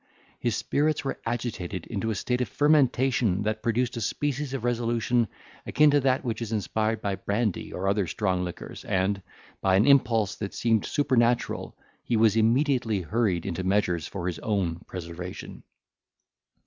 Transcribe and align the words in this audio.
His 0.39 0.55
spirits 0.55 1.03
were 1.03 1.19
agitated 1.27 1.85
into 1.85 2.09
a 2.09 2.15
state 2.15 2.41
of 2.41 2.47
fermentation 2.49 3.43
that 3.43 3.61
produced 3.61 3.95
a 3.97 4.01
species 4.01 4.51
of 4.51 4.63
resolution 4.63 5.27
akin 5.67 5.91
to 5.91 5.99
that 5.99 6.23
which 6.23 6.41
is 6.41 6.51
inspired 6.51 7.03
by 7.03 7.13
brandy 7.17 7.71
or 7.71 7.87
other 7.87 8.07
strong 8.07 8.43
liquors, 8.43 8.83
and, 8.83 9.21
by 9.61 9.75
an 9.75 9.85
impulse 9.85 10.33
that 10.37 10.55
seemed 10.55 10.87
supernatural, 10.87 11.77
he 12.03 12.17
was 12.17 12.35
immediately 12.35 13.01
hurried 13.01 13.45
into 13.45 13.61
measures 13.63 14.07
for 14.07 14.25
his 14.25 14.39
own 14.39 14.77
preservation. 14.87 15.61